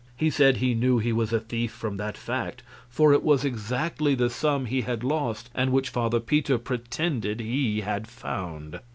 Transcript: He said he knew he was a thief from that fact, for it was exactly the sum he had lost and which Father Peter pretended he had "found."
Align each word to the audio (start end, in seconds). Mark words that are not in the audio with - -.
He 0.17 0.31
said 0.31 0.57
he 0.57 0.73
knew 0.73 0.97
he 0.97 1.13
was 1.13 1.31
a 1.31 1.39
thief 1.39 1.71
from 1.71 1.97
that 1.97 2.17
fact, 2.17 2.63
for 2.89 3.13
it 3.13 3.21
was 3.21 3.45
exactly 3.45 4.15
the 4.15 4.31
sum 4.31 4.65
he 4.65 4.81
had 4.81 5.03
lost 5.03 5.51
and 5.53 5.71
which 5.71 5.89
Father 5.89 6.19
Peter 6.19 6.57
pretended 6.57 7.39
he 7.39 7.81
had 7.81 8.07
"found." 8.07 8.79